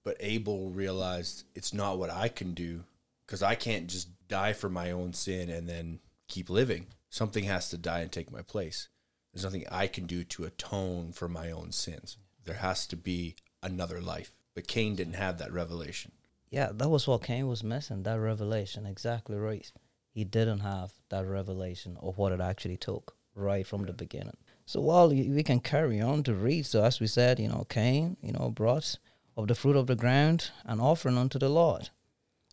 but 0.04 0.18
Abel 0.20 0.68
realized 0.68 1.44
it's 1.54 1.72
not 1.72 1.98
what 1.98 2.10
I 2.10 2.28
can 2.28 2.52
do 2.52 2.84
because 3.24 3.42
I 3.42 3.54
can't 3.54 3.86
just 3.86 4.10
die 4.28 4.52
for 4.52 4.68
my 4.68 4.90
own 4.90 5.14
sin 5.14 5.48
and 5.48 5.66
then 5.66 6.00
keep 6.28 6.50
living. 6.50 6.88
Something 7.08 7.44
has 7.44 7.70
to 7.70 7.78
die 7.78 8.00
and 8.00 8.12
take 8.12 8.30
my 8.30 8.42
place. 8.42 8.90
There's 9.32 9.44
nothing 9.44 9.64
I 9.70 9.86
can 9.86 10.04
do 10.04 10.24
to 10.24 10.44
atone 10.44 11.12
for 11.12 11.26
my 11.26 11.50
own 11.50 11.72
sins 11.72 12.18
there 12.46 12.56
has 12.56 12.86
to 12.88 12.96
be 12.96 13.36
another 13.62 14.00
life. 14.00 14.32
But 14.54 14.68
Cain 14.68 14.96
didn't 14.96 15.14
have 15.14 15.38
that 15.38 15.52
revelation. 15.52 16.12
Yeah, 16.50 16.70
that 16.72 16.88
was 16.88 17.06
what 17.06 17.24
Cain 17.24 17.46
was 17.48 17.62
missing, 17.62 18.04
that 18.04 18.18
revelation. 18.18 18.86
Exactly 18.86 19.36
right. 19.36 19.70
He 20.10 20.24
didn't 20.24 20.60
have 20.60 20.92
that 21.10 21.26
revelation 21.26 21.98
of 22.00 22.16
what 22.16 22.32
it 22.32 22.40
actually 22.40 22.78
took 22.78 23.16
right 23.34 23.66
from 23.66 23.82
yeah. 23.82 23.88
the 23.88 23.92
beginning. 23.92 24.36
So 24.64 24.80
while 24.80 25.10
we 25.10 25.42
can 25.42 25.60
carry 25.60 26.00
on 26.00 26.22
to 26.24 26.34
read, 26.34 26.66
so 26.66 26.82
as 26.82 26.98
we 26.98 27.06
said, 27.06 27.38
you 27.38 27.48
know, 27.48 27.66
Cain, 27.68 28.16
you 28.22 28.32
know, 28.32 28.50
brought 28.50 28.96
of 29.36 29.48
the 29.48 29.54
fruit 29.54 29.76
of 29.76 29.86
the 29.86 29.94
ground 29.94 30.50
an 30.64 30.80
offering 30.80 31.18
unto 31.18 31.38
the 31.38 31.48
Lord. 31.48 31.90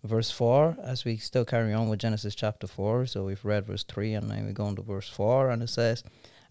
Verse 0.04 0.30
4, 0.30 0.78
as 0.84 1.06
we 1.06 1.16
still 1.16 1.46
carry 1.46 1.74
on 1.74 1.88
with 1.88 2.00
Genesis 2.00 2.36
chapter 2.36 2.68
4, 2.68 3.06
so 3.06 3.24
we've 3.24 3.46
read 3.46 3.66
verse 3.66 3.86
3 3.86 4.16
and 4.16 4.28
now 4.28 4.44
we 4.44 4.52
go 4.52 4.68
into 4.68 4.82
verse 4.82 5.08
4, 5.08 5.50
and 5.50 5.64
it 5.64 5.70
says, 5.70 6.04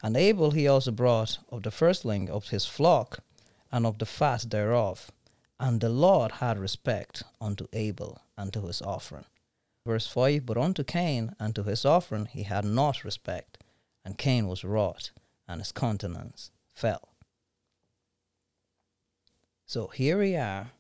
And 0.03 0.17
Abel 0.17 0.53
he 0.53 0.67
also 0.67 0.91
brought 0.91 1.39
of 1.51 1.63
the 1.63 1.71
firstling 1.71 2.31
of 2.31 2.49
his 2.49 2.65
flock 2.65 3.19
and 3.73 3.87
of 3.87 3.99
the 3.99 4.07
fat 4.07 4.47
thereof. 4.51 5.11
And 5.59 5.81
the 5.81 5.89
Lord 5.89 6.33
had 6.33 6.59
respect 6.59 7.23
unto 7.41 7.67
Abel 7.73 8.21
and 8.37 8.53
to 8.53 8.67
his 8.67 8.83
offering. 8.83 9.25
Verse 9.87 10.07
5 10.07 10.47
But 10.47 10.59
unto 10.59 10.85
Cain 10.85 11.35
and 11.41 11.55
to 11.55 11.63
his 11.63 11.85
offering 11.85 12.27
he 12.27 12.45
had 12.45 12.65
not 12.65 13.05
respect, 13.05 13.59
and 14.05 14.19
Cain 14.19 14.47
was 14.47 14.65
wroth, 14.65 15.11
and 15.49 15.61
his 15.61 15.73
countenance 15.73 16.51
fell. 16.75 17.09
So 19.67 19.87
here 19.89 20.19
we 20.19 20.37
are. 20.37 20.71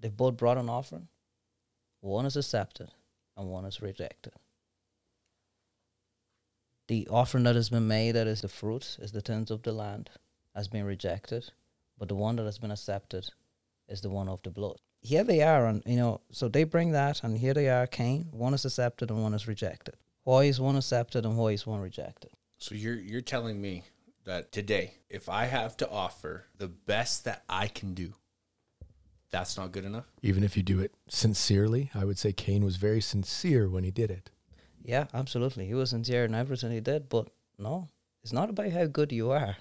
They've 0.00 0.16
both 0.16 0.36
brought 0.36 0.58
an 0.58 0.68
offering. 0.68 1.08
One 2.00 2.26
is 2.26 2.36
accepted, 2.36 2.90
and 3.36 3.48
one 3.48 3.64
is 3.64 3.82
rejected. 3.82 4.34
The 6.86 7.08
offering 7.08 7.44
that 7.44 7.56
has 7.56 7.68
been 7.70 7.88
made, 7.88 8.12
that 8.12 8.26
is 8.26 8.40
the 8.40 8.48
fruit, 8.48 8.96
is 9.00 9.12
the 9.12 9.22
tens 9.22 9.50
of 9.50 9.62
the 9.62 9.72
land, 9.72 10.10
has 10.54 10.68
been 10.68 10.84
rejected, 10.84 11.52
but 11.98 12.08
the 12.08 12.14
one 12.14 12.36
that 12.36 12.44
has 12.44 12.58
been 12.58 12.70
accepted 12.70 13.28
is 13.88 14.00
the 14.00 14.10
one 14.10 14.28
of 14.28 14.42
the 14.42 14.50
blood. 14.50 14.76
Here 15.00 15.24
they 15.24 15.42
are, 15.42 15.66
and 15.66 15.82
you 15.86 15.96
know, 15.96 16.20
so 16.32 16.48
they 16.48 16.64
bring 16.64 16.92
that, 16.92 17.22
and 17.22 17.38
here 17.38 17.54
they 17.54 17.68
are, 17.68 17.86
Cain. 17.86 18.28
One 18.30 18.54
is 18.54 18.64
accepted 18.64 19.10
and 19.10 19.22
one 19.22 19.34
is 19.34 19.46
rejected. 19.46 19.96
Why 20.24 20.44
is 20.44 20.60
one 20.60 20.76
accepted 20.76 21.24
and 21.24 21.36
why 21.36 21.52
is 21.52 21.66
one 21.66 21.80
rejected? 21.80 22.30
So 22.58 22.74
you're 22.74 22.96
you're 22.96 23.20
telling 23.20 23.60
me 23.60 23.84
that 24.24 24.52
today, 24.52 24.94
if 25.08 25.28
I 25.28 25.46
have 25.46 25.76
to 25.78 25.88
offer 25.88 26.46
the 26.56 26.68
best 26.68 27.24
that 27.24 27.44
I 27.48 27.68
can 27.68 27.94
do, 27.94 28.14
that's 29.30 29.56
not 29.56 29.72
good 29.72 29.84
enough? 29.84 30.06
Even 30.22 30.42
if 30.42 30.56
you 30.56 30.62
do 30.62 30.80
it 30.80 30.92
sincerely, 31.08 31.90
I 31.94 32.04
would 32.04 32.18
say 32.18 32.32
Cain 32.32 32.64
was 32.64 32.76
very 32.76 33.00
sincere 33.00 33.68
when 33.68 33.84
he 33.84 33.90
did 33.90 34.10
it. 34.10 34.30
Yeah, 34.82 35.06
absolutely. 35.14 35.66
He 35.66 35.74
was 35.74 35.90
sincere 35.90 36.24
in 36.24 36.34
everything 36.34 36.72
he 36.72 36.80
did, 36.80 37.08
but 37.08 37.28
no, 37.58 37.88
it's 38.22 38.32
not 38.32 38.50
about 38.50 38.70
how 38.70 38.86
good 38.86 39.12
you 39.12 39.30
are. 39.30 39.56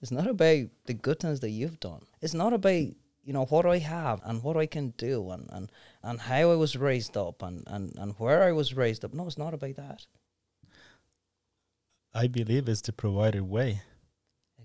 It's 0.00 0.12
not 0.12 0.26
about 0.26 0.66
the 0.86 0.94
good 0.94 1.20
things 1.20 1.40
that 1.40 1.50
you've 1.50 1.80
done. 1.80 2.02
It's 2.20 2.34
not 2.34 2.52
about 2.52 2.86
you 3.24 3.34
know 3.34 3.44
what 3.44 3.66
I 3.66 3.78
have 3.78 4.20
and 4.24 4.42
what 4.42 4.56
I 4.56 4.64
can 4.66 4.94
do 4.96 5.30
and, 5.30 5.48
and, 5.52 5.70
and 6.02 6.18
how 6.18 6.50
I 6.50 6.56
was 6.56 6.76
raised 6.76 7.14
up 7.14 7.42
and, 7.42 7.62
and, 7.66 7.94
and 7.98 8.14
where 8.16 8.42
I 8.42 8.52
was 8.52 8.74
raised 8.74 9.04
up. 9.04 9.12
No, 9.12 9.26
it's 9.26 9.36
not 9.36 9.52
about 9.52 9.76
that. 9.76 10.06
I 12.14 12.26
believe 12.26 12.68
it's 12.68 12.80
the 12.80 12.92
provided 12.92 13.42
way 13.42 13.82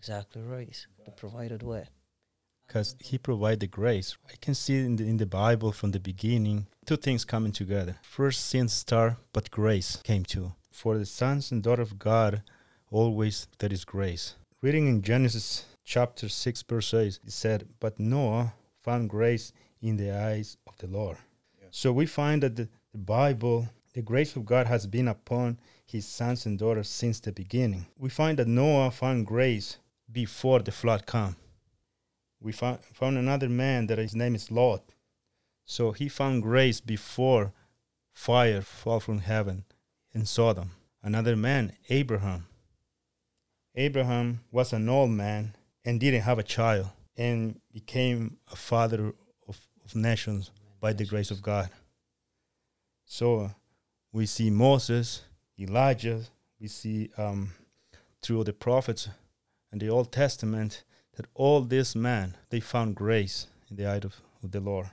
Exactly 0.03 0.41
right. 0.41 0.85
The 1.05 1.11
provided 1.11 1.63
way. 1.63 1.85
because 2.67 2.95
he 2.99 3.17
provided 3.17 3.71
grace. 3.71 4.17
I 4.29 4.33
can 4.41 4.53
see 4.53 4.77
in 4.79 4.97
the, 4.97 5.05
in 5.05 5.17
the 5.17 5.25
Bible 5.25 5.71
from 5.71 5.91
the 5.91 5.99
beginning 5.99 6.67
two 6.85 6.97
things 6.97 7.23
coming 7.23 7.51
together. 7.53 7.97
First, 8.01 8.45
sin 8.45 8.67
star, 8.67 9.17
but 9.31 9.49
grace 9.51 10.01
came 10.03 10.25
too. 10.25 10.53
For 10.71 10.97
the 10.97 11.05
sons 11.05 11.51
and 11.51 11.63
daughter 11.63 11.83
of 11.83 11.99
God, 11.99 12.43
always 12.91 13.47
there 13.59 13.71
is 13.71 13.85
grace. 13.85 14.35
Reading 14.63 14.87
in 14.87 15.01
Genesis 15.01 15.65
chapter 15.83 16.29
6, 16.29 16.61
verse 16.63 16.93
8, 16.93 17.19
it 17.25 17.31
said, 17.31 17.67
But 17.81 17.99
Noah 17.99 18.53
found 18.81 19.09
grace 19.09 19.51
in 19.81 19.97
the 19.97 20.17
eyes 20.17 20.55
of 20.65 20.77
the 20.77 20.87
Lord. 20.87 21.17
So 21.69 21.91
we 21.91 22.05
find 22.05 22.41
that 22.41 22.55
the, 22.55 22.69
the 22.93 22.97
Bible, 22.97 23.67
the 23.93 24.01
grace 24.01 24.37
of 24.37 24.45
God 24.45 24.65
has 24.67 24.87
been 24.87 25.09
upon 25.09 25.59
his 25.85 26.07
sons 26.07 26.45
and 26.45 26.57
daughters 26.57 26.87
since 26.87 27.19
the 27.19 27.33
beginning. 27.33 27.87
We 27.99 28.09
find 28.09 28.39
that 28.39 28.47
Noah 28.47 28.91
found 28.91 29.27
grace 29.27 29.79
before 30.09 30.59
the 30.59 30.71
flood 30.71 31.05
came 31.05 31.35
we 32.43 32.53
found, 32.53 32.83
found 32.83 33.17
another 33.17 33.49
man 33.49 33.87
that 33.87 33.97
his 33.97 34.15
name 34.15 34.33
is 34.33 34.49
Lot. 34.49 34.93
So 35.65 35.91
he 35.91 36.07
found 36.07 36.41
grace 36.41 36.81
before 36.81 37.53
fire 38.13 38.61
fall 38.61 39.01
from 39.01 39.19
heaven 39.19 39.63
in 40.13 40.25
Sodom. 40.25 40.71
Another 41.01 41.35
man, 41.35 41.73
Abraham. 41.89 42.45
Abraham 43.75 44.41
was 44.51 44.73
an 44.73 44.87
old 44.87 45.09
man 45.09 45.55
and 45.83 45.99
didn't 45.99 46.21
have 46.21 46.39
a 46.39 46.43
child 46.43 46.89
and 47.17 47.59
became 47.71 48.37
a 48.51 48.55
father 48.55 49.13
of, 49.47 49.57
of 49.83 49.95
nations 49.95 50.51
by 50.79 50.93
the 50.93 51.05
grace 51.05 51.31
of 51.31 51.41
God. 51.41 51.69
So 53.05 53.51
we 54.11 54.25
see 54.25 54.49
Moses, 54.49 55.23
Elijah, 55.59 56.21
we 56.59 56.67
see 56.67 57.09
um, 57.17 57.53
through 58.21 58.43
the 58.43 58.53
prophets 58.53 59.09
and 59.71 59.81
the 59.81 59.89
Old 59.89 60.11
Testament 60.11 60.83
that 61.15 61.25
all 61.33 61.61
these 61.61 61.95
men, 61.95 62.35
they 62.49 62.59
found 62.59 62.95
grace 62.95 63.47
in 63.69 63.75
the 63.75 63.85
eye 63.85 63.97
of, 63.97 64.21
of 64.43 64.51
the 64.51 64.59
Lord. 64.59 64.89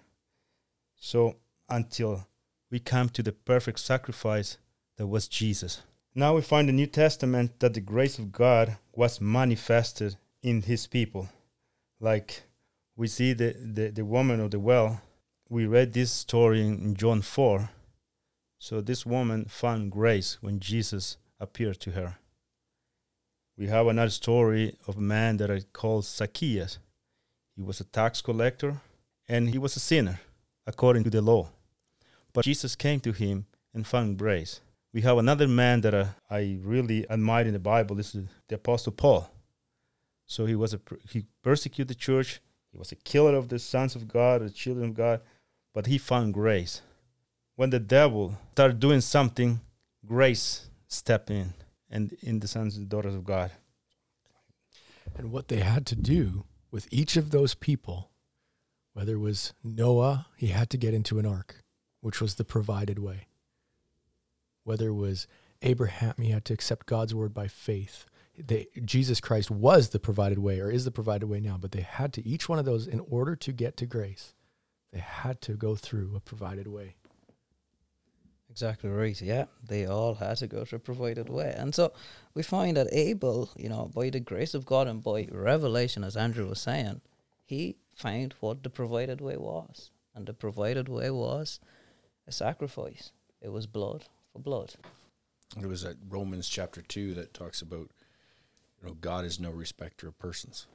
So 0.97 1.37
until 1.69 2.27
we 2.71 2.79
come 2.79 3.09
to 3.11 3.23
the 3.23 3.33
perfect 3.33 3.79
sacrifice 3.81 4.59
that 4.97 5.07
was 5.07 5.29
Jesus. 5.29 5.83
Now 6.15 6.35
we 6.35 6.43
find 6.43 6.69
in 6.69 6.77
the 6.77 6.83
New 6.83 6.87
Testament 6.87 7.61
that 7.61 7.75
the 7.75 7.81
grace 7.81 8.19
of 8.19 8.33
God 8.33 8.77
was 8.93 9.21
manifested 9.21 10.17
in 10.43 10.63
his 10.63 10.87
people. 10.87 11.29
Like 12.01 12.43
we 12.97 13.07
see 13.07 13.33
the, 13.33 13.55
the, 13.59 13.91
the 13.91 14.05
woman 14.05 14.41
of 14.41 14.51
the 14.51 14.59
well. 14.59 15.01
We 15.49 15.67
read 15.67 15.93
this 15.93 16.11
story 16.11 16.61
in 16.61 16.95
John 16.95 17.23
4. 17.23 17.71
So 18.59 18.81
this 18.81 19.07
woman 19.07 19.47
found 19.47 19.93
grace 19.93 20.39
when 20.41 20.61
Jesus 20.61 21.17
appeared 21.39 21.81
to 21.81 21.93
her 21.93 22.17
we 23.61 23.67
have 23.67 23.89
another 23.89 24.11
story 24.11 24.75
of 24.89 24.97
a 24.97 25.03
man 25.03 25.37
that 25.37 25.51
I 25.51 25.61
call 25.75 26.01
Zacchaeus. 26.01 26.79
He 27.55 27.63
was 27.63 27.79
a 27.79 27.85
tax 27.85 28.23
collector 28.23 28.81
and 29.29 29.51
he 29.51 29.59
was 29.59 29.77
a 29.77 29.81
sinner 29.81 30.19
according 30.67 31.05
to 31.05 31.11
the 31.11 31.21
law. 31.21 31.51
But 32.33 32.47
Jesus 32.47 32.75
came 32.75 33.01
to 33.01 33.13
him 33.13 33.45
and 33.75 33.87
found 33.87 34.17
grace. 34.17 34.63
We 34.93 35.03
have 35.03 35.19
another 35.19 35.47
man 35.47 35.83
that 35.83 35.95
uh, 35.95 36.07
I 36.29 36.59
really 36.63 37.09
admire 37.09 37.47
in 37.47 37.53
the 37.53 37.61
Bible. 37.61 37.95
This 37.95 38.15
is 38.15 38.27
the 38.49 38.57
Apostle 38.57 38.93
Paul. 38.93 39.31
So 40.27 40.47
he 40.47 40.55
was 40.55 40.75
a 40.75 40.81
he 41.09 41.27
persecuted 41.43 41.89
the 41.89 41.95
church. 41.95 42.41
He 42.73 42.79
was 42.79 42.93
a 42.93 42.97
killer 42.97 43.35
of 43.37 43.49
the 43.49 43.59
sons 43.59 43.95
of 43.97 44.09
God, 44.09 44.43
the 44.43 44.51
children 44.51 44.91
of 44.91 44.95
God, 44.95 45.21
but 45.75 45.87
he 45.87 45.99
found 45.99 46.35
grace. 46.35 46.83
When 47.57 47.71
the 47.71 47.81
devil 47.81 48.39
started 48.53 48.81
doing 48.81 49.01
something, 49.01 49.61
grace 50.07 50.69
stepped 50.87 51.31
in 51.31 51.55
and 51.91 52.17
in 52.21 52.41
the 52.41 52.49
sons 52.49 52.77
and 52.77 52.89
daughters 52.89 53.15
of 53.15 53.25
God. 53.25 53.51
And 55.17 55.33
what 55.33 55.49
they 55.49 55.59
had 55.59 55.85
to 55.87 55.97
do 55.97 56.45
with 56.71 56.87
each 56.91 57.17
of 57.17 57.31
those 57.31 57.55
people, 57.55 58.11
whether 58.93 59.15
it 59.15 59.19
was 59.19 59.53
Noah, 59.65 60.27
he 60.37 60.49
had 60.49 60.71
to 60.71 60.77
get 60.77 60.95
into 60.95 61.19
an 61.19 61.27
ark, 61.27 61.65
which 62.01 62.21
was 62.21 62.37
the 62.37 62.45
provided 62.45 62.99
way. 62.99 63.27
Whether 64.65 64.89
it 64.89 64.95
was 64.95 65.27
Abraham, 65.63 66.15
he 66.19 66.31
had 66.31 66.45
to 66.47 66.55
accept 66.55 66.87
God's 66.87 67.15
word 67.15 67.35
by 67.35 67.49
faith. 67.49 68.07
They, 68.39 68.69
Jesus 68.85 69.21
Christ 69.21 69.51
was 69.51 69.91
the 69.91 69.99
provided 69.99 70.39
way, 70.39 70.61
or 70.61 70.71
is 70.71 70.85
the 70.85 70.91
provided 70.91 71.27
way 71.27 71.41
now, 71.41 71.59
but 71.61 71.73
they 71.73 71.83
had 71.83 72.13
to, 72.15 72.27
each 72.27 72.49
one 72.49 72.59
of 72.59 72.65
those, 72.65 72.87
in 72.87 73.01
order 73.01 73.37
to 73.37 73.53
get 73.53 73.77
to 73.79 73.87
grace, 73.87 74.35
they 74.93 75.01
had 75.01 75.41
to 75.43 75.55
go 75.55 75.77
through 75.77 76.17
a 76.17 76.21
provided 76.21 76.67
way. 76.67 76.97
Exactly 78.51 78.91
right. 78.91 79.21
Yeah, 79.21 79.45
they 79.63 79.87
all 79.87 80.15
had 80.15 80.39
to 80.39 80.47
go 80.47 80.65
through 80.65 80.79
a 80.79 80.81
provided 80.81 81.29
way, 81.29 81.55
and 81.57 81.75
so 81.75 81.93
we 82.35 82.43
find 82.43 82.77
that 82.77 82.89
Abel, 82.93 83.51
you 83.57 83.69
know, 83.69 83.91
by 83.95 84.09
the 84.11 84.21
grace 84.21 84.55
of 84.55 84.65
God 84.65 84.89
and 84.89 85.03
by 85.03 85.29
revelation, 85.31 86.03
as 86.03 86.17
Andrew 86.17 86.49
was 86.49 86.61
saying, 86.61 87.03
he 87.45 87.77
found 87.95 88.35
what 88.41 88.63
the 88.63 88.71
provided 88.71 89.21
way 89.21 89.37
was, 89.37 89.91
and 90.15 90.27
the 90.27 90.33
provided 90.33 90.89
way 90.89 91.11
was 91.11 91.61
a 92.27 92.33
sacrifice. 92.33 93.13
It 93.43 93.53
was 93.53 93.67
blood 93.67 94.05
for 94.33 94.39
blood. 94.39 94.75
There 95.57 95.69
was 95.69 95.83
that 95.83 95.97
Romans 96.09 96.49
chapter 96.49 96.83
two 96.83 97.15
that 97.15 97.35
talks 97.35 97.61
about, 97.61 97.91
you 98.81 98.89
know, 98.89 98.95
God 98.95 99.25
is 99.25 99.41
no 99.41 99.51
respecter 99.51 100.09
of 100.09 100.19
persons. 100.19 100.67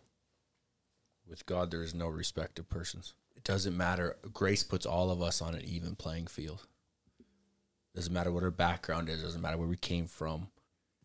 With 1.27 1.45
God, 1.45 1.71
there 1.71 1.81
is 1.81 1.95
no 1.95 2.07
respect 2.07 2.59
of 2.59 2.69
persons. 2.69 3.13
It 3.35 3.43
doesn't 3.43 3.75
matter. 3.75 4.17
Grace 4.33 4.63
puts 4.63 4.85
all 4.85 5.09
of 5.09 5.21
us 5.21 5.41
on 5.41 5.55
an 5.55 5.63
even 5.65 5.95
playing 5.95 6.27
field. 6.27 6.67
Doesn't 7.95 8.13
matter 8.13 8.31
what 8.31 8.43
our 8.43 8.51
background 8.51 9.09
is. 9.09 9.23
Doesn't 9.23 9.41
matter 9.41 9.57
where 9.57 9.67
we 9.67 9.77
came 9.77 10.07
from. 10.07 10.49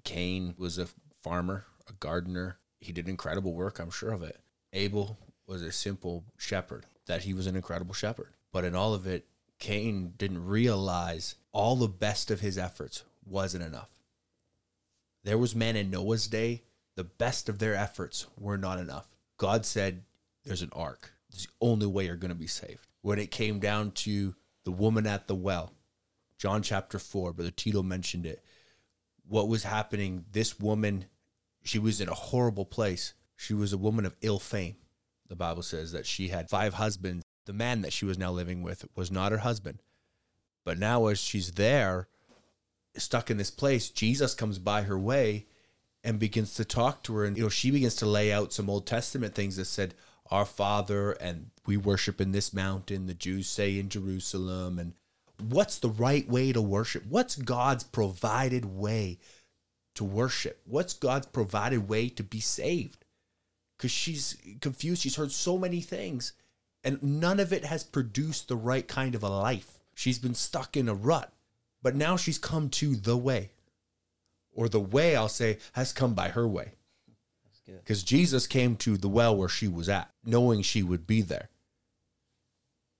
Cain 0.04 0.54
was 0.58 0.78
a 0.78 0.88
farmer, 1.22 1.66
a 1.88 1.92
gardener. 1.92 2.58
He 2.80 2.92
did 2.92 3.08
incredible 3.08 3.54
work. 3.54 3.78
I'm 3.78 3.90
sure 3.90 4.12
of 4.12 4.22
it. 4.22 4.40
Abel 4.72 5.16
was 5.46 5.62
a 5.62 5.72
simple 5.72 6.24
shepherd. 6.36 6.86
That 7.06 7.22
he 7.22 7.32
was 7.32 7.46
an 7.46 7.56
incredible 7.56 7.94
shepherd. 7.94 8.34
But 8.52 8.64
in 8.64 8.74
all 8.74 8.94
of 8.94 9.06
it, 9.06 9.26
Cain 9.60 10.14
didn't 10.16 10.44
realize 10.44 11.36
all 11.52 11.76
the 11.76 11.88
best 11.88 12.30
of 12.30 12.40
his 12.40 12.58
efforts 12.58 13.04
wasn't 13.24 13.62
enough. 13.62 13.90
There 15.22 15.38
was 15.38 15.54
men 15.54 15.76
in 15.76 15.90
Noah's 15.90 16.26
day, 16.26 16.62
the 16.96 17.04
best 17.04 17.48
of 17.48 17.58
their 17.58 17.74
efforts 17.74 18.26
were 18.38 18.58
not 18.58 18.78
enough. 18.78 19.06
God 19.36 19.64
said, 19.64 20.02
There's 20.44 20.62
an 20.62 20.72
ark. 20.72 21.12
It's 21.32 21.46
the 21.46 21.52
only 21.60 21.86
way 21.86 22.06
you're 22.06 22.16
going 22.16 22.30
to 22.30 22.34
be 22.34 22.46
saved. 22.46 22.86
When 23.02 23.18
it 23.18 23.30
came 23.30 23.60
down 23.60 23.92
to 23.92 24.34
the 24.64 24.72
woman 24.72 25.06
at 25.06 25.28
the 25.28 25.34
well, 25.34 25.72
John 26.38 26.62
chapter 26.62 26.98
4, 26.98 27.34
Brother 27.34 27.50
Tito 27.50 27.82
mentioned 27.82 28.26
it. 28.26 28.42
What 29.28 29.48
was 29.48 29.62
happening, 29.62 30.24
this 30.32 30.58
woman, 30.58 31.04
she 31.62 31.78
was 31.78 32.00
in 32.00 32.08
a 32.08 32.14
horrible 32.14 32.64
place. 32.64 33.14
She 33.36 33.54
was 33.54 33.72
a 33.72 33.78
woman 33.78 34.04
of 34.04 34.16
ill 34.22 34.38
fame. 34.38 34.76
The 35.28 35.36
Bible 35.36 35.62
says 35.62 35.92
that 35.92 36.06
she 36.06 36.28
had 36.28 36.50
five 36.50 36.74
husbands. 36.74 37.24
The 37.46 37.52
man 37.52 37.82
that 37.82 37.92
she 37.92 38.04
was 38.04 38.18
now 38.18 38.30
living 38.30 38.62
with 38.62 38.86
was 38.94 39.10
not 39.10 39.32
her 39.32 39.38
husband. 39.38 39.80
But 40.64 40.78
now, 40.78 41.06
as 41.06 41.18
she's 41.18 41.52
there, 41.52 42.08
stuck 42.96 43.30
in 43.30 43.38
this 43.38 43.50
place, 43.50 43.90
Jesus 43.90 44.34
comes 44.34 44.58
by 44.58 44.82
her 44.82 44.98
way 44.98 45.46
and 46.02 46.18
begins 46.18 46.54
to 46.54 46.64
talk 46.64 47.02
to 47.04 47.14
her. 47.16 47.24
And, 47.24 47.36
you 47.36 47.44
know, 47.44 47.48
she 47.48 47.70
begins 47.70 47.94
to 47.96 48.06
lay 48.06 48.32
out 48.32 48.52
some 48.52 48.70
Old 48.70 48.86
Testament 48.86 49.34
things 49.34 49.56
that 49.56 49.66
said, 49.66 49.94
Our 50.30 50.44
Father, 50.44 51.12
and 51.12 51.50
we 51.66 51.76
worship 51.76 52.20
in 52.20 52.32
this 52.32 52.52
mountain, 52.52 53.06
the 53.06 53.14
Jews 53.14 53.48
say 53.48 53.78
in 53.78 53.88
Jerusalem. 53.88 54.78
And 54.78 54.94
what's 55.38 55.78
the 55.78 55.90
right 55.90 56.28
way 56.28 56.52
to 56.52 56.62
worship? 56.62 57.04
What's 57.08 57.36
God's 57.36 57.84
provided 57.84 58.64
way 58.64 59.18
to 59.94 60.04
worship? 60.04 60.60
What's 60.66 60.94
God's 60.94 61.26
provided 61.26 61.88
way 61.88 62.08
to 62.10 62.22
be 62.22 62.40
saved? 62.40 63.04
Because 63.76 63.90
she's 63.90 64.36
confused. 64.60 65.02
She's 65.02 65.16
heard 65.16 65.32
so 65.32 65.58
many 65.58 65.80
things, 65.80 66.32
and 66.82 67.02
none 67.02 67.40
of 67.40 67.52
it 67.52 67.64
has 67.64 67.84
produced 67.84 68.48
the 68.48 68.56
right 68.56 68.86
kind 68.86 69.14
of 69.14 69.22
a 69.22 69.28
life. 69.28 69.78
She's 69.94 70.18
been 70.18 70.34
stuck 70.34 70.76
in 70.76 70.88
a 70.88 70.94
rut. 70.94 71.32
But 71.82 71.94
now 71.94 72.16
she's 72.16 72.38
come 72.38 72.68
to 72.70 72.94
the 72.94 73.16
way. 73.16 73.50
Or 74.52 74.68
the 74.68 74.80
way, 74.80 75.16
I'll 75.16 75.28
say, 75.28 75.58
has 75.72 75.92
come 75.92 76.14
by 76.14 76.28
her 76.28 76.46
way. 76.46 76.72
That's 77.44 77.60
good. 77.64 77.78
Because 77.78 78.02
Jesus 78.02 78.46
came 78.46 78.76
to 78.76 78.96
the 78.96 79.08
well 79.08 79.36
where 79.36 79.48
she 79.48 79.68
was 79.68 79.88
at, 79.88 80.10
knowing 80.24 80.62
she 80.62 80.82
would 80.82 81.06
be 81.06 81.22
there. 81.22 81.48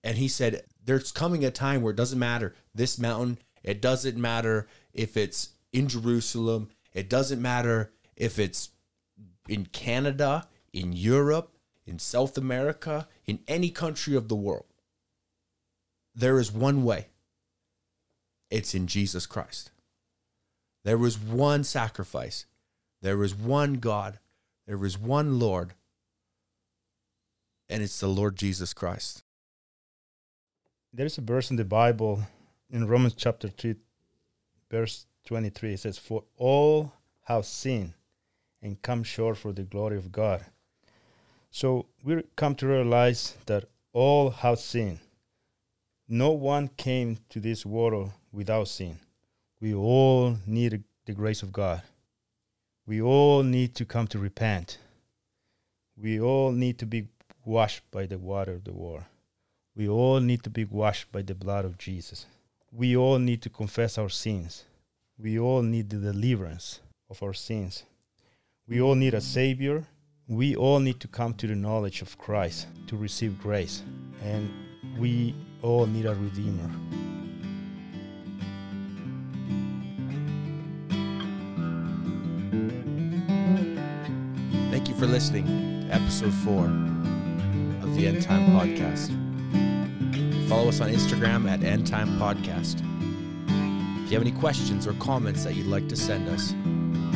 And 0.03 0.17
he 0.17 0.29
said, 0.29 0.63
There's 0.83 1.13
coming 1.13 1.45
a 1.45 1.51
time 1.51 1.83
where 1.83 1.91
it 1.91 1.97
doesn't 1.97 2.19
matter 2.19 2.55
this 2.75 2.99
mountain, 2.99 3.39
it 3.63 3.83
doesn't 3.83 4.17
matter 4.17 4.67
if 4.95 5.17
it's 5.17 5.51
in 5.73 5.89
Jerusalem, 5.89 6.71
it 6.95 7.11
doesn't 7.11 7.43
matter 7.43 7.93
if 8.17 8.39
it's 8.39 8.71
in 9.49 9.67
Canada, 9.67 10.49
in 10.73 10.93
Europe, 10.93 11.53
in 11.87 11.99
South 11.99 12.37
America, 12.39 13.09
in 13.27 13.41
any 13.49 13.71
country 13.71 14.15
of 14.15 14.29
the 14.29 14.37
world. 14.37 14.67
There 16.15 16.39
is 16.39 16.53
one 16.53 16.85
way 16.85 17.07
it's 18.51 18.75
in 18.75 18.87
Jesus 18.87 19.27
Christ. 19.27 19.71
There 20.85 20.99
was 20.99 21.19
one 21.19 21.65
sacrifice, 21.65 22.47
there 23.03 23.17
was 23.17 23.35
one 23.35 23.75
God, 23.75 24.19
there 24.67 24.79
was 24.79 24.99
one 24.99 25.39
Lord, 25.39 25.75
and 27.69 27.83
it's 27.83 28.01
the 28.01 28.09
Lord 28.09 28.37
Jesus 28.37 28.73
Christ. 28.73 29.23
There 30.93 31.07
is 31.07 31.19
a 31.19 31.23
verse 31.23 31.51
in 31.51 31.57
the 31.57 31.65
Bible 31.65 32.23
in 32.71 32.87
Romans 32.87 33.15
chapter 33.15 33.49
3, 33.49 33.77
verse 34.71 35.07
23. 35.27 35.75
It 35.75 35.81
says, 35.81 35.99
For 35.99 36.25
all 36.37 36.93
have 37.25 37.47
sinned 37.47 37.93
and 38.63 38.81
come 38.83 39.05
short 39.05 39.39
for 39.39 39.53
the 39.53 39.63
glory 39.63 39.97
of 39.97 40.11
God. 40.11 40.45
So 41.51 41.87
we 42.05 42.23
come 42.37 42.55
to 42.57 42.67
realize 42.67 43.37
that 43.47 43.65
all 43.93 44.31
have 44.31 44.59
sinned. 44.59 45.01
No 46.09 46.31
one 46.31 46.69
came 46.77 47.19
to 47.29 47.41
this 47.41 47.67
world 47.67 48.11
without 48.33 48.69
sin. 48.69 48.99
We 49.61 49.75
all 49.75 50.37
need 50.47 50.83
the 51.07 51.13
grace 51.13 51.43
of 51.43 51.53
God. 51.53 51.83
We 52.87 53.03
all 53.03 53.43
need 53.43 53.75
to 53.77 53.85
come 53.85 54.07
to 54.09 54.19
repent. 54.19 54.79
We 55.97 56.21
all 56.21 56.53
need 56.53 56.79
to 56.79 56.87
be 56.87 57.09
washed 57.45 57.83
by 57.91 58.07
the 58.07 58.19
water 58.19 58.53
of 58.53 58.65
the 58.65 58.73
word. 58.73 59.05
We 59.77 59.89
all 59.89 60.21
need 60.21 60.43
to 60.45 60.51
be 60.51 60.65
washed 60.65 61.13
by 61.13 61.23
the 61.23 61.35
blood 61.35 61.65
of 61.65 61.79
Jesus. 61.79 62.27
We 62.73 62.97
all 62.97 63.19
need 63.19 63.43
to 63.43 63.51
confess 63.51 63.99
our 63.99 64.09
sins. 64.09 64.65
We 65.19 65.39
all 65.39 65.63
need 65.63 65.91
the 65.91 65.99
deliverance 65.99 66.81
of 67.09 67.23
our 67.23 67.35
sins. 67.35 67.85
We 68.67 68.81
all 68.81 68.95
need 68.95 69.15
a 69.15 69.21
Savior. 69.21 69.87
We 70.31 70.55
all 70.55 70.79
need 70.79 71.01
to 71.01 71.09
come 71.09 71.35
to 71.35 71.49
the 71.49 71.57
knowledge 71.57 72.03
of 72.03 72.17
Christ 72.17 72.69
to 72.87 72.97
receive 72.97 73.41
grace. 73.41 73.83
And 74.23 74.49
we 74.97 75.35
all 75.61 75.87
need 75.87 76.07
a 76.07 76.15
Redeemer. 76.15 76.71
Thank 84.71 84.89
you 84.89 84.95
for 84.95 85.07
listening 85.07 85.47
to 85.89 85.95
episode 85.97 86.33
four 86.33 86.67
of 87.83 87.97
the 87.97 88.07
End 88.07 88.23
Time 88.23 88.51
Podcast. 88.51 89.09
Follow 90.49 90.69
us 90.69 90.81
on 90.81 90.91
Instagram 90.91 91.51
at 91.51 91.65
End 91.65 91.89
Time 91.89 92.21
Podcast. 92.21 92.77
If 94.05 94.13
you 94.13 94.17
have 94.17 94.23
any 94.23 94.39
questions 94.39 94.87
or 94.87 94.93
comments 94.95 95.43
that 95.43 95.57
you'd 95.57 95.67
like 95.67 95.89
to 95.89 95.97
send 95.97 96.29
us, 96.29 96.53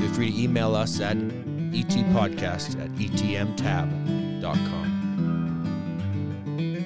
feel 0.01 0.13
free 0.15 0.33
to 0.33 0.43
email 0.43 0.75
us 0.75 1.01
at 1.01 1.17
etpodcast 1.75 2.81
at 2.81 2.91
etmtab.com. 2.91 4.45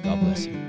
God 0.02 0.20
bless 0.20 0.46
you. 0.46 0.67